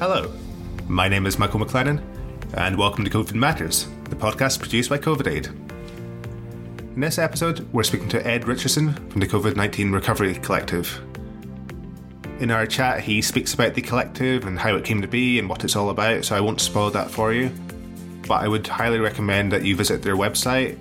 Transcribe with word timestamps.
Hello, 0.00 0.32
my 0.88 1.08
name 1.08 1.26
is 1.26 1.38
Michael 1.38 1.60
McLennan, 1.60 2.02
and 2.54 2.78
welcome 2.78 3.04
to 3.04 3.10
COVID 3.10 3.34
Matters, 3.34 3.86
the 4.04 4.16
podcast 4.16 4.58
produced 4.58 4.88
by 4.88 4.96
COVID 4.96 5.26
Aid. 5.26 5.48
In 6.94 7.00
this 7.00 7.18
episode, 7.18 7.70
we're 7.70 7.82
speaking 7.82 8.08
to 8.08 8.26
Ed 8.26 8.48
Richardson 8.48 8.94
from 9.10 9.20
the 9.20 9.26
COVID 9.26 9.56
19 9.56 9.92
Recovery 9.92 10.36
Collective. 10.36 11.02
In 12.38 12.50
our 12.50 12.64
chat, 12.64 13.00
he 13.00 13.20
speaks 13.20 13.52
about 13.52 13.74
the 13.74 13.82
collective 13.82 14.46
and 14.46 14.58
how 14.58 14.74
it 14.74 14.86
came 14.86 15.02
to 15.02 15.06
be 15.06 15.38
and 15.38 15.50
what 15.50 15.64
it's 15.64 15.76
all 15.76 15.90
about, 15.90 16.24
so 16.24 16.34
I 16.34 16.40
won't 16.40 16.62
spoil 16.62 16.90
that 16.92 17.10
for 17.10 17.34
you. 17.34 17.50
But 18.26 18.42
I 18.42 18.48
would 18.48 18.66
highly 18.66 19.00
recommend 19.00 19.52
that 19.52 19.66
you 19.66 19.76
visit 19.76 20.00
their 20.00 20.16
website. 20.16 20.78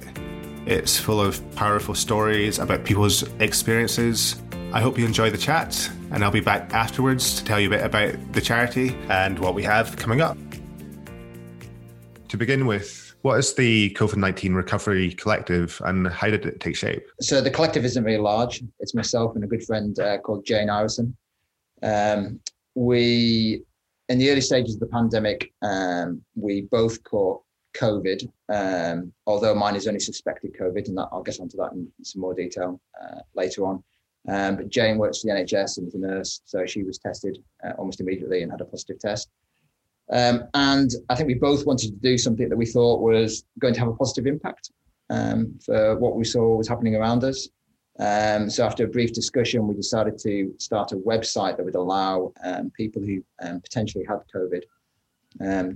It's 0.65 0.97
full 0.97 1.19
of 1.19 1.43
powerful 1.57 1.93
stories 1.93 2.57
about 2.57 2.85
people's 2.85 3.23
experiences. 3.41 4.41
I 4.71 4.81
hope 4.81 4.99
you 4.99 5.05
enjoy 5.05 5.31
the 5.31 5.37
chat, 5.37 5.89
and 6.11 6.23
I'll 6.23 6.29
be 6.29 6.41
back 6.41 6.71
afterwards 6.75 7.39
to 7.39 7.43
tell 7.43 7.59
you 7.59 7.69
a 7.69 7.71
bit 7.71 7.83
about 7.83 8.33
the 8.33 8.39
charity 8.39 8.95
and 9.09 9.39
what 9.39 9.55
we 9.55 9.63
have 9.63 9.97
coming 9.97 10.21
up. 10.21 10.37
To 12.27 12.37
begin 12.37 12.67
with, 12.67 13.15
what 13.23 13.39
is 13.39 13.55
the 13.55 13.89
COVID 13.95 14.17
19 14.17 14.53
Recovery 14.53 15.13
Collective 15.15 15.81
and 15.85 16.07
how 16.07 16.27
did 16.27 16.45
it 16.45 16.59
take 16.59 16.75
shape? 16.75 17.01
So, 17.19 17.41
the 17.41 17.49
collective 17.49 17.83
isn't 17.83 18.03
very 18.03 18.19
large. 18.19 18.61
It's 18.79 18.93
myself 18.93 19.33
and 19.33 19.43
a 19.43 19.47
good 19.47 19.63
friend 19.63 19.99
uh, 19.99 20.19
called 20.19 20.45
Jane 20.45 20.67
Ireson. 20.67 21.15
Um, 21.81 22.39
we, 22.75 23.63
in 24.07 24.19
the 24.19 24.29
early 24.29 24.41
stages 24.41 24.75
of 24.75 24.81
the 24.81 24.87
pandemic, 24.87 25.51
um, 25.63 26.21
we 26.35 26.61
both 26.69 27.03
caught 27.03 27.41
COVID, 27.75 28.31
um, 28.49 29.13
although 29.25 29.55
mine 29.55 29.75
is 29.75 29.87
only 29.87 29.99
suspected 29.99 30.55
COVID, 30.55 30.89
and 30.89 30.97
that, 30.99 31.09
I'll 31.11 31.23
get 31.23 31.39
onto 31.39 31.57
that 31.57 31.71
in 31.71 31.91
some 32.03 32.21
more 32.21 32.35
detail 32.35 32.79
uh, 33.01 33.21
later 33.33 33.65
on. 33.65 33.83
Um, 34.27 34.57
but 34.57 34.69
Jane 34.69 34.97
works 34.97 35.21
for 35.21 35.27
the 35.27 35.41
NHS 35.41 35.77
and 35.77 35.87
is 35.87 35.95
a 35.95 35.99
nurse, 35.99 36.41
so 36.45 36.65
she 36.65 36.83
was 36.83 36.97
tested 36.97 37.37
uh, 37.63 37.71
almost 37.77 38.01
immediately 38.01 38.43
and 38.43 38.51
had 38.51 38.61
a 38.61 38.65
positive 38.65 38.99
test. 38.99 39.29
Um, 40.11 40.45
and 40.53 40.91
I 41.09 41.15
think 41.15 41.27
we 41.27 41.35
both 41.35 41.65
wanted 41.65 41.91
to 41.91 41.97
do 41.97 42.17
something 42.17 42.49
that 42.49 42.57
we 42.57 42.65
thought 42.65 43.01
was 43.01 43.43
going 43.59 43.73
to 43.75 43.79
have 43.79 43.89
a 43.89 43.95
positive 43.95 44.27
impact 44.27 44.71
um, 45.09 45.57
for 45.63 45.97
what 45.97 46.15
we 46.15 46.25
saw 46.25 46.55
was 46.55 46.67
happening 46.67 46.95
around 46.95 47.23
us. 47.23 47.47
Um, 47.99 48.49
so 48.49 48.65
after 48.65 48.85
a 48.85 48.87
brief 48.87 49.13
discussion, 49.13 49.67
we 49.67 49.75
decided 49.75 50.17
to 50.19 50.53
start 50.57 50.93
a 50.93 50.97
website 50.97 51.57
that 51.57 51.65
would 51.65 51.75
allow 51.75 52.31
um, 52.43 52.71
people 52.71 53.01
who 53.01 53.23
um, 53.41 53.61
potentially 53.61 54.05
had 54.05 54.19
COVID 54.33 54.63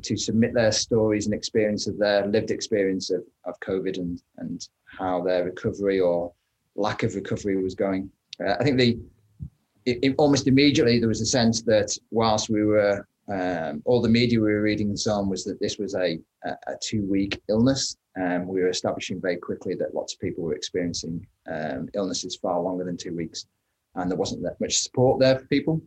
to 0.01 0.17
submit 0.17 0.53
their 0.53 0.71
stories 0.71 1.25
and 1.25 1.35
experience 1.35 1.85
of 1.87 1.97
their 1.97 2.25
lived 2.25 2.49
experience 2.49 3.11
of, 3.11 3.23
of 3.45 3.59
COVID 3.59 3.97
and, 3.97 4.21
and 4.37 4.67
how 4.85 5.21
their 5.21 5.45
recovery 5.45 5.99
or 5.99 6.33
lack 6.75 7.03
of 7.03 7.15
recovery 7.15 7.61
was 7.61 7.75
going. 7.75 8.09
Uh, 8.45 8.55
I 8.59 8.63
think 8.63 8.77
the 8.77 8.99
it, 9.85 9.99
it, 10.01 10.15
almost 10.17 10.47
immediately 10.47 10.99
there 10.99 11.09
was 11.09 11.21
a 11.21 11.25
sense 11.25 11.61
that 11.63 11.97
whilst 12.11 12.49
we 12.49 12.63
were 12.63 13.05
um, 13.31 13.81
all 13.85 14.01
the 14.01 14.09
media 14.09 14.39
we 14.39 14.53
were 14.53 14.61
reading 14.61 14.89
and 14.89 14.99
so 14.99 15.13
on 15.13 15.29
was 15.29 15.43
that 15.45 15.59
this 15.59 15.77
was 15.77 15.95
a, 15.95 16.19
a, 16.45 16.49
a 16.67 16.73
two 16.81 17.03
week 17.05 17.41
illness. 17.49 17.97
Um, 18.19 18.47
we 18.47 18.61
were 18.61 18.69
establishing 18.69 19.19
very 19.19 19.37
quickly 19.37 19.75
that 19.75 19.95
lots 19.95 20.13
of 20.13 20.19
people 20.19 20.43
were 20.43 20.55
experiencing 20.55 21.25
um, 21.51 21.89
illnesses 21.93 22.35
far 22.35 22.59
longer 22.59 22.83
than 22.83 22.97
two 22.97 23.15
weeks, 23.15 23.45
and 23.95 24.09
there 24.09 24.17
wasn't 24.17 24.43
that 24.43 24.59
much 24.61 24.77
support 24.77 25.19
there 25.19 25.39
for 25.39 25.45
people. 25.47 25.81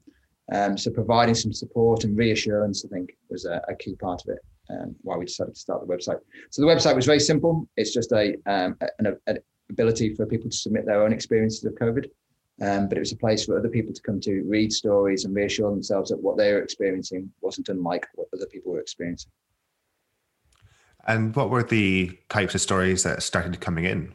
Um, 0.52 0.78
so 0.78 0.91
providing 0.91 1.34
some 1.34 1.52
support 1.52 2.05
and 2.05 2.17
reassurance, 2.17 2.84
I 2.84 2.89
think, 2.89 3.17
was 3.30 3.44
a, 3.44 3.61
a 3.69 3.74
key 3.74 3.97
part 3.97 4.22
of 4.22 4.34
it. 4.34 4.39
Um, 4.69 4.97
why 5.02 5.17
we 5.17 5.27
decided 5.27 5.55
to 5.55 5.61
start 5.61 5.86
the 5.86 5.94
website. 5.94 6.19
So 6.50 6.62
the 6.62 6.69
website 6.69 6.97
was 6.97 7.06
very 7.06 7.20
simple. 7.20 7.69
It's 7.77 7.92
just 7.92 8.11
a 8.12 8.34
um, 8.47 8.77
an, 8.98 9.17
an 9.28 9.39
ability 9.70 10.14
for 10.14 10.27
people 10.27 10.50
to 10.50 10.56
submit 10.56 10.86
their 10.86 11.02
own 11.02 11.12
experiences 11.12 11.64
of 11.64 11.74
COVID. 11.74 12.06
Um, 12.62 12.88
but 12.88 12.96
it 12.96 13.00
was 13.00 13.12
a 13.12 13.16
place 13.16 13.44
for 13.44 13.58
other 13.58 13.68
people 13.68 13.92
to 13.92 14.00
come 14.00 14.18
to 14.20 14.42
read 14.46 14.72
stories 14.72 15.24
and 15.24 15.34
reassure 15.34 15.70
themselves 15.70 16.08
that 16.10 16.22
what 16.22 16.38
they 16.38 16.52
were 16.52 16.62
experiencing 16.62 17.30
wasn't 17.42 17.68
unlike 17.68 18.06
what 18.14 18.28
other 18.32 18.46
people 18.46 18.72
were 18.72 18.80
experiencing. 18.80 19.30
And 21.06 21.36
what 21.36 21.50
were 21.50 21.62
the 21.62 22.18
types 22.28 22.55
of 22.55 22.61
stories 22.61 23.02
that 23.02 23.22
started 23.22 23.61
coming 23.61 23.84
in? 23.84 24.14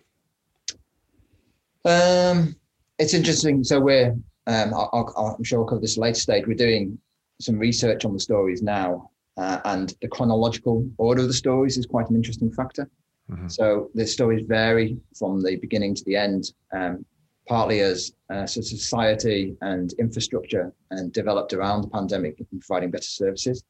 Um, 1.85 2.55
it's 2.99 3.13
interesting. 3.13 3.63
So 3.63 3.79
we're, 3.79 4.15
um, 4.47 4.73
i 4.73 4.87
am 4.93 5.43
sure 5.43 5.59
I'll 5.59 5.65
cover 5.65 5.81
this 5.81 5.97
later 5.97 6.19
stage. 6.19 6.47
We're 6.47 6.55
doing 6.55 6.97
some 7.39 7.57
research 7.57 8.05
on 8.05 8.13
the 8.13 8.19
stories 8.19 8.61
now, 8.61 9.09
uh, 9.37 9.59
and 9.65 9.93
the 10.01 10.07
chronological 10.07 10.87
order 10.97 11.21
of 11.21 11.27
the 11.27 11.33
stories 11.33 11.77
is 11.77 11.85
quite 11.85 12.09
an 12.09 12.15
interesting 12.15 12.51
factor. 12.51 12.89
Mm-hmm. 13.31 13.47
So 13.47 13.89
the 13.95 14.05
stories 14.05 14.45
vary 14.47 14.97
from 15.17 15.41
the 15.41 15.55
beginning 15.55 15.95
to 15.95 16.03
the 16.05 16.15
end. 16.15 16.51
Um, 16.73 17.05
partly 17.47 17.81
as 17.81 18.13
uh, 18.29 18.45
society 18.45 19.55
and 19.61 19.93
infrastructure 19.93 20.73
and 20.91 21.11
developed 21.11 21.53
around 21.53 21.81
the 21.81 21.89
pandemic 21.89 22.39
and 22.39 22.61
providing 22.61 22.91
better 22.91 23.03
services. 23.03 23.63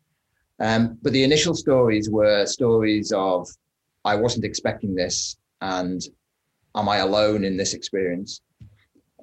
Um, 0.59 0.97
but 1.01 1.13
the 1.13 1.23
initial 1.23 1.55
stories 1.55 2.09
were 2.09 2.45
stories 2.45 3.11
of, 3.11 3.47
I 4.05 4.15
wasn't 4.15 4.45
expecting 4.45 4.93
this, 4.93 5.37
and 5.61 6.01
am 6.75 6.89
I 6.89 6.97
alone 6.97 7.43
in 7.43 7.57
this 7.57 7.73
experience? 7.73 8.41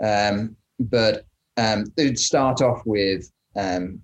Um, 0.03 0.57
but 0.81 1.25
um, 1.57 1.85
they'd 1.97 2.19
start 2.19 2.61
off 2.63 2.83
with 2.85 3.31
um, 3.57 4.01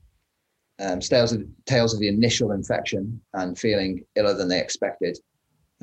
um, 0.80 1.00
tales, 1.00 1.32
of, 1.32 1.44
tales 1.66 1.94
of 1.94 2.00
the 2.00 2.08
initial 2.08 2.52
infection 2.52 3.20
and 3.34 3.58
feeling 3.58 4.04
iller 4.16 4.34
than 4.34 4.48
they 4.48 4.60
expected, 4.60 5.18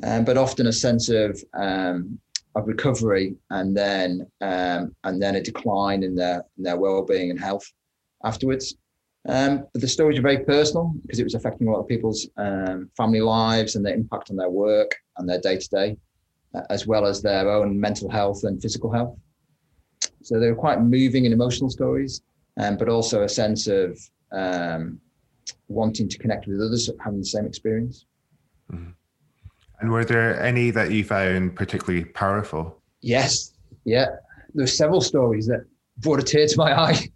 um, 0.02 0.24
but 0.24 0.36
often 0.36 0.66
a 0.66 0.72
sense 0.72 1.08
of 1.08 1.42
of 2.54 2.66
recovery 2.66 3.34
and 3.50 3.76
then 3.76 4.26
um, 4.40 4.94
and 5.04 5.20
then 5.22 5.36
a 5.36 5.42
decline 5.42 6.02
in 6.02 6.14
their 6.14 6.44
in 6.58 6.64
their 6.64 6.76
well-being 6.76 7.30
and 7.30 7.40
health 7.40 7.66
afterwards. 8.24 8.76
Um, 9.28 9.66
but 9.72 9.80
the 9.80 9.88
stories 9.88 10.18
are 10.18 10.22
very 10.22 10.44
personal 10.44 10.92
because 11.02 11.20
it 11.20 11.24
was 11.24 11.34
affecting 11.34 11.68
a 11.68 11.70
lot 11.70 11.80
of 11.80 11.88
people's 11.88 12.28
um, 12.36 12.90
family 12.96 13.20
lives 13.20 13.76
and 13.76 13.86
the 13.86 13.92
impact 13.92 14.30
on 14.30 14.36
their 14.36 14.50
work 14.50 14.96
and 15.16 15.28
their 15.28 15.40
day 15.40 15.58
to 15.58 15.68
day, 15.68 15.96
as 16.70 16.86
well 16.86 17.06
as 17.06 17.22
their 17.22 17.48
own 17.48 17.78
mental 17.78 18.10
health 18.10 18.42
and 18.44 18.60
physical 18.60 18.90
health. 18.90 19.16
So 20.22 20.40
they 20.40 20.48
were 20.48 20.56
quite 20.56 20.80
moving 20.80 21.24
and 21.24 21.32
emotional 21.32 21.70
stories, 21.70 22.22
um, 22.58 22.76
but 22.76 22.88
also 22.88 23.22
a 23.22 23.28
sense 23.28 23.68
of 23.68 23.98
um, 24.32 25.00
wanting 25.68 26.08
to 26.08 26.18
connect 26.18 26.46
with 26.46 26.60
others 26.60 26.90
having 27.00 27.20
the 27.20 27.24
same 27.24 27.46
experience. 27.46 28.06
Mm-hmm. 28.72 28.90
And 29.82 29.90
were 29.90 30.04
there 30.04 30.40
any 30.40 30.70
that 30.70 30.92
you 30.92 31.02
found 31.02 31.56
particularly 31.56 32.04
powerful? 32.04 32.80
Yes, 33.00 33.52
yeah. 33.84 34.06
There 34.54 34.62
were 34.62 34.68
several 34.68 35.00
stories 35.00 35.46
that 35.48 35.66
brought 35.98 36.20
a 36.20 36.22
tear 36.22 36.46
to 36.46 36.56
my 36.56 36.72
eye. 36.72 37.08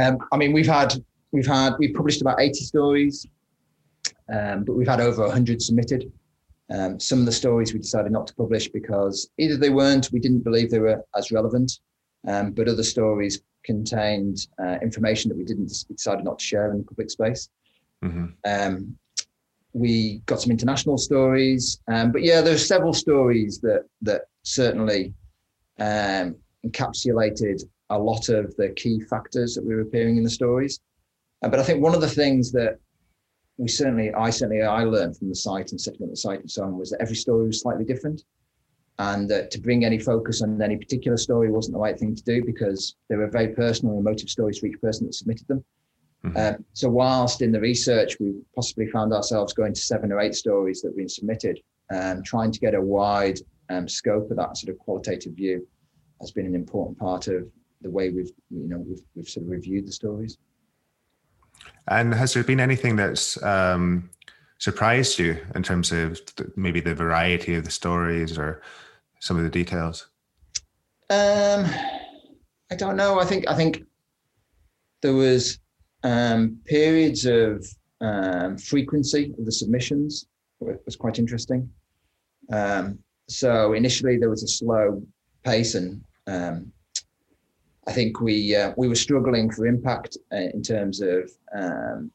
Um, 0.00 0.18
I 0.32 0.36
mean, 0.36 0.52
we've 0.52 0.68
had 0.68 0.94
we've 1.32 1.46
had 1.46 1.74
we've 1.80 1.94
published 1.94 2.20
about 2.20 2.40
80 2.40 2.54
stories, 2.60 3.26
um, 4.32 4.62
but 4.64 4.74
we've 4.74 4.86
had 4.86 5.00
over 5.00 5.22
100 5.22 5.60
submitted. 5.60 6.12
Um, 6.72 6.98
some 7.00 7.20
of 7.20 7.26
the 7.26 7.32
stories 7.32 7.72
we 7.72 7.80
decided 7.80 8.12
not 8.12 8.28
to 8.28 8.34
publish 8.34 8.68
because 8.68 9.28
either 9.38 9.56
they 9.56 9.70
weren't, 9.70 10.10
we 10.12 10.20
didn't 10.20 10.44
believe 10.44 10.70
they 10.70 10.78
were 10.78 11.04
as 11.16 11.32
relevant, 11.32 11.78
um, 12.26 12.52
but 12.52 12.68
other 12.68 12.82
stories 12.82 13.40
contained 13.64 14.46
uh, 14.62 14.78
information 14.80 15.28
that 15.28 15.38
we 15.38 15.44
didn't 15.44 15.72
decided 15.88 16.24
not 16.24 16.38
to 16.38 16.44
share 16.44 16.70
in 16.70 16.78
the 16.78 16.84
public 16.84 17.10
space. 17.10 17.48
Mm-hmm. 18.04 18.26
Um, 18.44 18.96
we 19.76 20.22
got 20.24 20.40
some 20.40 20.50
international 20.50 20.96
stories, 20.96 21.78
um, 21.92 22.10
but 22.10 22.22
yeah, 22.22 22.40
there's 22.40 22.66
several 22.66 22.94
stories 22.94 23.60
that 23.60 23.82
that 24.00 24.22
certainly 24.42 25.12
um, 25.78 26.34
encapsulated 26.64 27.62
a 27.90 27.98
lot 27.98 28.30
of 28.30 28.56
the 28.56 28.70
key 28.70 29.00
factors 29.00 29.54
that 29.54 29.64
we 29.64 29.74
were 29.74 29.82
appearing 29.82 30.16
in 30.16 30.24
the 30.24 30.30
stories. 30.30 30.80
Uh, 31.42 31.50
but 31.50 31.60
I 31.60 31.62
think 31.62 31.82
one 31.82 31.94
of 31.94 32.00
the 32.00 32.08
things 32.08 32.50
that 32.52 32.78
we 33.58 33.68
certainly, 33.68 34.14
I 34.14 34.30
certainly, 34.30 34.62
I 34.62 34.84
learned 34.84 35.18
from 35.18 35.28
the 35.28 35.34
site 35.34 35.72
and 35.72 35.80
setting 35.80 36.04
up 36.04 36.10
the 36.10 36.16
site 36.16 36.40
and 36.40 36.50
so 36.50 36.64
on 36.64 36.78
was 36.78 36.90
that 36.90 37.02
every 37.02 37.16
story 37.16 37.46
was 37.46 37.60
slightly 37.60 37.84
different, 37.84 38.24
and 38.98 39.28
that 39.28 39.50
to 39.50 39.60
bring 39.60 39.84
any 39.84 39.98
focus 39.98 40.40
on 40.40 40.60
any 40.62 40.78
particular 40.78 41.18
story 41.18 41.50
wasn't 41.50 41.74
the 41.74 41.80
right 41.80 41.98
thing 41.98 42.14
to 42.14 42.24
do 42.24 42.42
because 42.42 42.96
they 43.10 43.16
were 43.16 43.28
very 43.28 43.48
personal 43.48 43.94
and 43.94 44.06
emotive 44.06 44.30
stories 44.30 44.58
for 44.58 44.66
each 44.68 44.80
person 44.80 45.06
that 45.06 45.14
submitted 45.14 45.46
them. 45.48 45.62
Mm-hmm. 46.24 46.36
Um, 46.36 46.64
so 46.72 46.88
whilst 46.88 47.42
in 47.42 47.52
the 47.52 47.60
research 47.60 48.16
we 48.18 48.34
possibly 48.54 48.88
found 48.88 49.12
ourselves 49.12 49.52
going 49.52 49.74
to 49.74 49.80
seven 49.80 50.10
or 50.10 50.20
eight 50.20 50.34
stories 50.34 50.82
that 50.82 50.88
have 50.88 50.96
been 50.96 51.08
submitted, 51.08 51.60
um, 51.94 52.22
trying 52.22 52.50
to 52.50 52.58
get 52.58 52.74
a 52.74 52.80
wide 52.80 53.38
um, 53.68 53.88
scope 53.88 54.30
of 54.30 54.36
that 54.36 54.56
sort 54.56 54.72
of 54.72 54.78
qualitative 54.78 55.34
view 55.34 55.66
has 56.20 56.30
been 56.30 56.46
an 56.46 56.54
important 56.54 56.98
part 56.98 57.28
of 57.28 57.46
the 57.82 57.90
way 57.90 58.10
we've 58.10 58.30
you 58.50 58.68
know 58.68 58.78
we've, 58.78 59.02
we've 59.14 59.28
sort 59.28 59.44
of 59.44 59.50
reviewed 59.50 59.86
the 59.86 59.92
stories. 59.92 60.38
And 61.88 62.14
has 62.14 62.34
there 62.34 62.44
been 62.44 62.60
anything 62.60 62.96
that's 62.96 63.40
um, 63.42 64.10
surprised 64.58 65.18
you 65.18 65.38
in 65.54 65.62
terms 65.62 65.92
of 65.92 66.20
maybe 66.56 66.80
the 66.80 66.94
variety 66.94 67.54
of 67.54 67.64
the 67.64 67.70
stories 67.70 68.38
or 68.38 68.62
some 69.20 69.36
of 69.36 69.44
the 69.44 69.50
details? 69.50 70.08
Um, 71.08 71.66
I 72.70 72.74
don't 72.76 72.96
know. 72.96 73.20
I 73.20 73.24
think 73.24 73.48
I 73.48 73.54
think 73.54 73.84
there 75.02 75.14
was 75.14 75.58
um, 76.06 76.58
periods 76.64 77.26
of 77.26 77.66
um, 78.00 78.56
frequency 78.58 79.34
of 79.38 79.44
the 79.44 79.52
submissions 79.52 80.26
was 80.60 80.96
quite 80.96 81.18
interesting. 81.18 81.68
Um, 82.52 82.98
so 83.28 83.72
initially 83.72 84.16
there 84.16 84.30
was 84.30 84.44
a 84.44 84.48
slow 84.48 85.02
pace, 85.44 85.74
and 85.74 86.02
um, 86.28 86.72
I 87.88 87.92
think 87.92 88.20
we 88.20 88.54
uh, 88.54 88.72
we 88.76 88.88
were 88.88 89.02
struggling 89.06 89.50
for 89.50 89.66
impact 89.66 90.16
uh, 90.32 90.48
in 90.54 90.62
terms 90.62 91.00
of 91.00 91.30
um, 91.54 92.10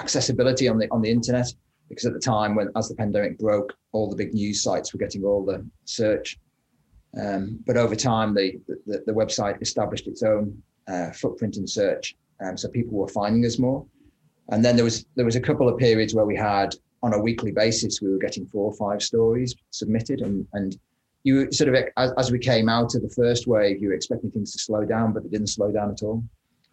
accessibility 0.00 0.68
on 0.68 0.78
the 0.78 0.86
on 0.90 1.00
the 1.00 1.10
internet 1.10 1.48
because 1.88 2.04
at 2.04 2.12
the 2.12 2.20
time 2.20 2.54
when 2.54 2.68
as 2.76 2.88
the 2.88 2.94
pandemic 2.94 3.38
broke, 3.38 3.72
all 3.92 4.10
the 4.10 4.16
big 4.16 4.34
news 4.34 4.62
sites 4.62 4.92
were 4.92 4.98
getting 4.98 5.24
all 5.24 5.44
the 5.44 5.64
search. 5.86 6.38
Um, 7.20 7.60
but 7.64 7.76
over 7.76 7.94
time, 7.94 8.34
the, 8.34 8.60
the, 8.86 9.04
the 9.06 9.12
website 9.12 9.62
established 9.62 10.08
its 10.08 10.24
own 10.24 10.60
uh, 10.88 11.12
footprint 11.12 11.56
in 11.56 11.66
search, 11.66 12.16
um, 12.44 12.56
so 12.56 12.68
people 12.68 12.98
were 12.98 13.08
finding 13.08 13.44
us 13.44 13.58
more. 13.58 13.86
And 14.50 14.64
then 14.64 14.76
there 14.76 14.84
was 14.84 15.06
there 15.16 15.24
was 15.24 15.36
a 15.36 15.40
couple 15.40 15.68
of 15.68 15.78
periods 15.78 16.14
where 16.14 16.26
we 16.26 16.36
had 16.36 16.74
on 17.02 17.14
a 17.14 17.18
weekly 17.18 17.52
basis 17.52 18.00
we 18.00 18.10
were 18.10 18.18
getting 18.18 18.46
four 18.46 18.66
or 18.66 18.74
five 18.74 19.02
stories 19.02 19.54
submitted, 19.70 20.20
and 20.20 20.46
and 20.52 20.76
you 21.22 21.50
sort 21.50 21.74
of 21.74 21.84
as, 21.96 22.12
as 22.18 22.30
we 22.30 22.38
came 22.38 22.68
out 22.68 22.94
of 22.94 23.02
the 23.02 23.08
first 23.10 23.46
wave, 23.46 23.80
you 23.80 23.88
were 23.88 23.94
expecting 23.94 24.30
things 24.30 24.52
to 24.52 24.58
slow 24.58 24.84
down, 24.84 25.12
but 25.12 25.22
they 25.22 25.30
didn't 25.30 25.48
slow 25.48 25.72
down 25.72 25.90
at 25.90 26.02
all. 26.02 26.22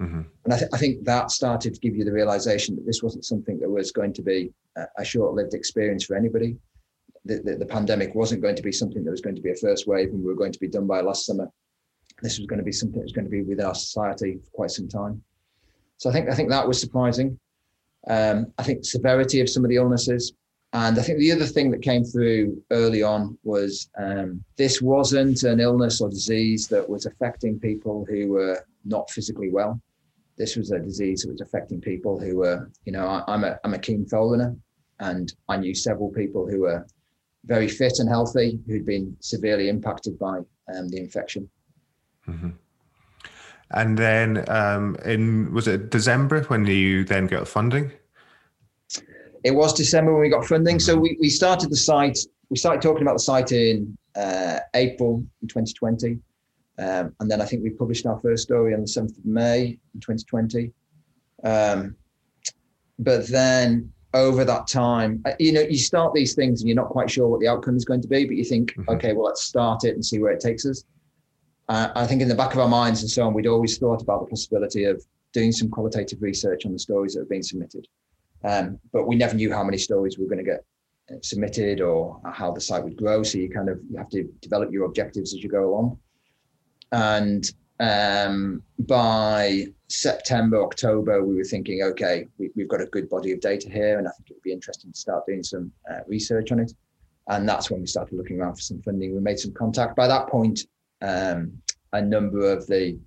Mm-hmm. 0.01 0.21
And 0.45 0.53
I, 0.53 0.57
th- 0.57 0.69
I, 0.73 0.77
think 0.77 1.05
that 1.05 1.29
started 1.29 1.75
to 1.75 1.79
give 1.79 1.95
you 1.95 2.03
the 2.03 2.11
realization 2.11 2.75
that 2.75 2.87
this 2.87 3.03
wasn't 3.03 3.23
something 3.23 3.59
that 3.59 3.69
was 3.69 3.91
going 3.91 4.13
to 4.13 4.23
be 4.23 4.51
a, 4.75 4.85
a 4.97 5.05
short-lived 5.05 5.53
experience 5.53 6.03
for 6.05 6.15
anybody. 6.15 6.57
The, 7.25 7.35
the, 7.43 7.55
the, 7.57 7.67
pandemic 7.67 8.15
wasn't 8.15 8.41
going 8.41 8.55
to 8.55 8.63
be 8.63 8.71
something 8.71 9.03
that 9.03 9.11
was 9.11 9.21
going 9.21 9.35
to 9.35 9.43
be 9.43 9.51
a 9.51 9.55
first 9.55 9.85
wave 9.85 10.09
and 10.09 10.19
we 10.19 10.25
were 10.25 10.35
going 10.35 10.53
to 10.53 10.59
be 10.59 10.67
done 10.67 10.87
by 10.87 11.01
last 11.01 11.27
summer. 11.27 11.47
This 12.23 12.39
was 12.39 12.47
going 12.47 12.57
to 12.57 12.65
be 12.65 12.71
something 12.71 12.97
that 12.97 13.05
was 13.05 13.11
going 13.11 13.25
to 13.25 13.31
be 13.31 13.43
within 13.43 13.63
our 13.63 13.75
society 13.75 14.39
for 14.43 14.49
quite 14.51 14.71
some 14.71 14.87
time. 14.87 15.21
So 16.01 16.09
I 16.09 16.13
think 16.13 16.29
I 16.29 16.33
think 16.33 16.49
that 16.49 16.67
was 16.67 16.79
surprising. 16.79 17.39
Um, 18.07 18.51
I 18.57 18.63
think 18.63 18.83
severity 18.83 19.41
of 19.41 19.49
some 19.49 19.63
of 19.63 19.69
the 19.69 19.75
illnesses, 19.75 20.33
and 20.73 20.97
I 20.97 21.03
think 21.03 21.19
the 21.19 21.31
other 21.31 21.45
thing 21.45 21.69
that 21.71 21.81
came 21.81 22.03
through 22.03 22.61
early 22.71 23.03
on 23.03 23.37
was 23.43 23.89
um, 23.97 24.43
this 24.57 24.81
wasn't 24.81 25.43
an 25.43 25.59
illness 25.59 26.01
or 26.01 26.09
disease 26.09 26.67
that 26.69 26.89
was 26.89 27.05
affecting 27.05 27.59
people 27.59 28.05
who 28.09 28.29
were 28.29 28.65
not 28.83 29.11
physically 29.11 29.51
well 29.51 29.79
this 30.41 30.55
was 30.55 30.71
a 30.71 30.79
disease 30.79 31.21
that 31.21 31.31
was 31.31 31.41
affecting 31.41 31.79
people 31.79 32.19
who 32.19 32.37
were, 32.37 32.67
you 32.85 32.91
know, 32.91 33.05
I, 33.05 33.33
am 33.33 33.43
a 33.43 33.59
I'm 33.63 33.75
a 33.75 33.79
keen 33.79 34.05
fell 34.07 34.31
runner, 34.31 34.55
and 34.99 35.31
I 35.49 35.57
knew 35.57 35.75
several 35.75 36.09
people 36.09 36.49
who 36.49 36.61
were 36.61 36.87
very 37.45 37.67
fit 37.67 37.99
and 37.99 38.09
healthy 38.09 38.59
who'd 38.65 38.85
been 38.85 39.15
severely 39.19 39.69
impacted 39.69 40.17
by 40.17 40.37
um, 40.73 40.89
the 40.89 40.97
infection. 40.97 41.47
Mm-hmm. 42.27 42.49
And 43.73 43.97
then 43.97 44.43
um, 44.49 44.95
in 45.05 45.53
was 45.53 45.67
it 45.67 45.89
December 45.89 46.43
when 46.43 46.65
you 46.65 47.03
then 47.03 47.27
got 47.27 47.47
funding? 47.47 47.91
It 49.43 49.51
was 49.51 49.73
December 49.73 50.13
when 50.13 50.21
we 50.21 50.29
got 50.29 50.45
funding. 50.45 50.79
So 50.79 50.95
we, 50.97 51.17
we 51.19 51.29
started 51.29 51.71
the 51.71 51.77
site. 51.77 52.17
We 52.49 52.57
started 52.57 52.81
talking 52.81 53.01
about 53.01 53.13
the 53.13 53.23
site 53.23 53.51
in 53.51 53.97
uh, 54.15 54.59
April 54.73 55.23
in 55.41 55.47
2020. 55.47 56.19
Um, 56.77 57.15
and 57.19 57.29
then 57.29 57.41
I 57.41 57.45
think 57.45 57.63
we 57.63 57.69
published 57.69 58.05
our 58.05 58.19
first 58.19 58.43
story 58.43 58.73
on 58.73 58.81
the 58.81 58.87
7th 58.87 59.17
of 59.17 59.25
May 59.25 59.77
in 59.93 59.99
2020. 59.99 60.71
Um, 61.43 61.95
but 62.99 63.27
then 63.27 63.91
over 64.13 64.43
that 64.43 64.67
time, 64.67 65.21
uh, 65.25 65.33
you 65.39 65.53
know, 65.53 65.61
you 65.61 65.77
start 65.77 66.13
these 66.13 66.35
things 66.35 66.61
and 66.61 66.69
you're 66.69 66.75
not 66.75 66.89
quite 66.89 67.09
sure 67.09 67.27
what 67.27 67.39
the 67.39 67.47
outcome 67.47 67.77
is 67.77 67.85
going 67.85 68.01
to 68.01 68.07
be, 68.07 68.25
but 68.25 68.35
you 68.35 68.43
think, 68.43 68.73
mm-hmm. 68.73 68.89
okay, 68.89 69.13
well, 69.13 69.25
let's 69.25 69.43
start 69.43 69.83
it 69.83 69.95
and 69.95 70.05
see 70.05 70.19
where 70.19 70.31
it 70.31 70.39
takes 70.39 70.65
us. 70.65 70.83
Uh, 71.69 71.89
I 71.95 72.05
think 72.05 72.21
in 72.21 72.27
the 72.27 72.35
back 72.35 72.53
of 72.53 72.59
our 72.59 72.67
minds 72.67 73.01
and 73.01 73.09
so 73.09 73.25
on, 73.25 73.33
we'd 73.33 73.47
always 73.47 73.77
thought 73.77 74.01
about 74.01 74.21
the 74.21 74.27
possibility 74.27 74.85
of 74.85 75.01
doing 75.33 75.51
some 75.51 75.69
qualitative 75.69 76.21
research 76.21 76.65
on 76.65 76.73
the 76.73 76.79
stories 76.79 77.13
that 77.13 77.21
have 77.21 77.29
been 77.29 77.43
submitted. 77.43 77.87
Um, 78.43 78.79
but 78.91 79.07
we 79.07 79.15
never 79.15 79.35
knew 79.35 79.51
how 79.53 79.63
many 79.63 79.77
stories 79.77 80.17
we 80.17 80.25
were 80.25 80.29
going 80.29 80.45
to 80.45 80.51
get 80.51 80.65
uh, 81.11 81.19
submitted 81.21 81.79
or 81.79 82.19
how 82.31 82.51
the 82.51 82.61
site 82.61 82.83
would 82.83 82.97
grow. 82.97 83.23
So 83.23 83.37
you 83.37 83.49
kind 83.49 83.69
of 83.69 83.79
you 83.89 83.97
have 83.97 84.09
to 84.09 84.23
develop 84.41 84.71
your 84.71 84.85
objectives 84.85 85.33
as 85.33 85.43
you 85.43 85.49
go 85.49 85.69
along. 85.69 85.97
And 86.91 87.49
um, 87.79 88.61
by 88.79 89.67
September, 89.87 90.63
October, 90.63 91.23
we 91.23 91.35
were 91.35 91.43
thinking, 91.43 91.81
okay, 91.83 92.27
we, 92.37 92.51
have 92.57 92.67
got 92.67 92.81
a 92.81 92.85
good 92.85 93.09
body 93.09 93.31
of 93.31 93.39
data 93.39 93.69
here, 93.69 93.97
and 93.97 94.07
I 94.07 94.11
think 94.11 94.29
it 94.29 94.33
would 94.33 94.43
be 94.43 94.51
interesting 94.51 94.91
to 94.91 94.97
start 94.97 95.25
doing 95.25 95.43
some 95.43 95.71
uh, 95.89 95.99
research 96.07 96.51
on 96.51 96.59
it. 96.59 96.73
And 97.27 97.47
that's 97.47 97.71
when 97.71 97.81
we 97.81 97.87
started 97.87 98.17
looking 98.17 98.39
around 98.39 98.55
for 98.55 98.61
some 98.61 98.81
funding. 98.81 99.13
We 99.13 99.21
made 99.21 99.39
some 99.39 99.53
contact. 99.53 99.95
By 99.95 100.07
that 100.07 100.27
point, 100.27 100.61
um, 101.01 101.51
a 101.93 102.01
number 102.01 102.51
of 102.51 102.67
the 102.67 102.97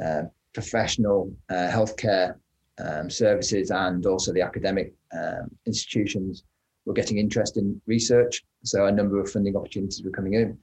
uh, 0.00 0.22
professional 0.52 1.32
uh, 1.48 1.68
healthcare 1.70 2.36
um, 2.78 3.10
services 3.10 3.70
and 3.70 4.06
also 4.06 4.32
the 4.32 4.42
academic 4.42 4.94
um, 5.12 5.50
institutions 5.66 6.44
were 6.86 6.94
getting 6.94 7.18
interest 7.18 7.56
in 7.56 7.80
research. 7.86 8.42
So 8.64 8.86
a 8.86 8.92
number 8.92 9.20
of 9.20 9.30
funding 9.30 9.56
opportunities 9.56 10.02
were 10.02 10.10
coming 10.10 10.34
in. 10.34 10.58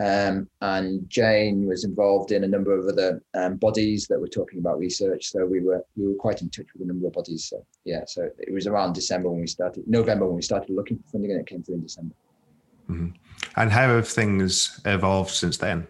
Um, 0.00 0.48
and 0.62 1.08
Jane 1.08 1.66
was 1.66 1.84
involved 1.84 2.32
in 2.32 2.44
a 2.44 2.48
number 2.48 2.76
of 2.76 2.86
other 2.86 3.22
um, 3.34 3.56
bodies 3.56 4.06
that 4.08 4.18
were 4.18 4.26
talking 4.28 4.58
about 4.58 4.78
research. 4.78 5.30
So 5.30 5.44
we 5.44 5.60
were 5.60 5.84
we 5.96 6.08
were 6.08 6.14
quite 6.14 6.40
in 6.40 6.48
touch 6.48 6.66
with 6.72 6.82
a 6.82 6.86
number 6.86 7.06
of 7.06 7.12
bodies. 7.12 7.44
So 7.44 7.64
yeah, 7.84 8.04
so 8.06 8.30
it 8.38 8.52
was 8.52 8.66
around 8.66 8.94
December 8.94 9.28
when 9.28 9.40
we 9.40 9.46
started, 9.46 9.86
November 9.86 10.26
when 10.26 10.36
we 10.36 10.42
started 10.42 10.70
looking 10.70 10.98
for 10.98 11.10
funding, 11.10 11.32
and 11.32 11.40
it 11.40 11.46
came 11.46 11.62
through 11.62 11.76
in 11.76 11.82
December. 11.82 12.14
Mm-hmm. 12.88 13.08
And 13.56 13.70
how 13.70 13.88
have 13.88 14.08
things 14.08 14.80
evolved 14.86 15.30
since 15.30 15.58
then? 15.58 15.86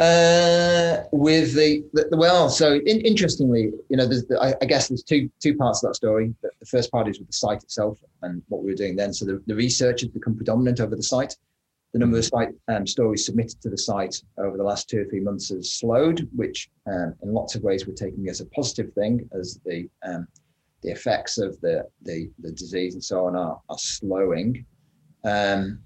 Uh, 0.00 1.04
with 1.12 1.54
the, 1.54 1.84
the, 1.92 2.08
well, 2.16 2.48
so 2.48 2.76
in, 2.86 3.00
interestingly, 3.02 3.70
you 3.90 3.96
know, 3.98 4.06
there's 4.06 4.24
the, 4.24 4.40
I, 4.40 4.54
I, 4.62 4.64
guess 4.64 4.88
there's 4.88 5.02
two 5.02 5.30
two 5.40 5.54
parts 5.54 5.82
of 5.82 5.90
that 5.90 5.94
story. 5.94 6.34
The, 6.40 6.50
the, 6.58 6.64
first 6.64 6.90
part 6.90 7.06
is 7.06 7.18
with 7.18 7.26
the 7.26 7.34
site 7.34 7.62
itself 7.62 7.98
and 8.22 8.42
what 8.48 8.62
we 8.62 8.70
were 8.70 8.76
doing 8.76 8.96
then. 8.96 9.12
So 9.12 9.26
the, 9.26 9.42
the 9.46 9.54
research 9.54 10.00
has 10.00 10.08
become 10.08 10.36
predominant 10.36 10.80
over 10.80 10.96
the 10.96 11.02
site 11.02 11.36
the 11.92 11.98
number 11.98 12.18
of 12.18 12.24
site 12.24 12.50
um, 12.68 12.86
stories 12.86 13.26
submitted 13.26 13.60
to 13.62 13.68
the 13.68 13.78
site 13.78 14.22
over 14.38 14.56
the 14.56 14.62
last 14.62 14.88
two 14.88 15.00
or 15.00 15.04
three 15.06 15.20
months 15.20 15.48
has 15.48 15.72
slowed, 15.72 16.28
which 16.34 16.70
um, 16.86 17.14
in 17.22 17.32
lots 17.32 17.54
of 17.54 17.62
ways 17.62 17.86
we're 17.86 17.94
taking 17.94 18.28
as 18.28 18.40
a 18.40 18.46
positive 18.46 18.92
thing, 18.94 19.28
as 19.32 19.60
the 19.64 19.88
um, 20.04 20.26
the 20.82 20.90
effects 20.90 21.36
of 21.36 21.60
the, 21.60 21.86
the, 22.02 22.30
the 22.38 22.52
disease 22.52 22.94
and 22.94 23.04
so 23.04 23.26
on 23.26 23.36
are, 23.36 23.60
are 23.68 23.78
slowing. 23.78 24.64
Um, 25.24 25.80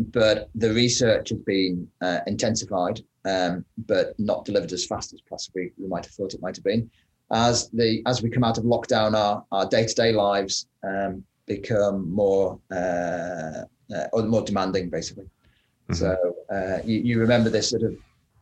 but 0.00 0.48
the 0.54 0.72
research 0.72 1.28
has 1.28 1.38
been 1.38 1.88
uh, 2.00 2.20
intensified, 2.26 3.00
um, 3.24 3.64
but 3.86 4.18
not 4.18 4.44
delivered 4.44 4.72
as 4.72 4.86
fast 4.86 5.12
as 5.12 5.20
possibly 5.20 5.72
we 5.78 5.86
might 5.86 6.04
have 6.04 6.14
thought 6.14 6.34
it 6.34 6.42
might 6.42 6.56
have 6.56 6.64
been. 6.64 6.90
As 7.32 7.68
the 7.70 8.02
as 8.06 8.22
we 8.22 8.30
come 8.30 8.42
out 8.42 8.58
of 8.58 8.64
lockdown, 8.64 9.14
our 9.14 9.44
our 9.52 9.66
day 9.68 9.86
to 9.86 9.94
day 9.94 10.12
lives 10.12 10.66
um, 10.82 11.22
become 11.46 12.10
more 12.10 12.58
uh, 12.72 13.64
uh, 13.94 14.06
or 14.12 14.22
more 14.22 14.42
demanding, 14.42 14.88
basically. 14.88 15.24
Mm-hmm. 15.24 15.94
So 15.94 16.36
uh, 16.50 16.78
you, 16.84 16.98
you 17.00 17.20
remember 17.20 17.50
this 17.50 17.70
sort 17.70 17.82
of 17.82 17.94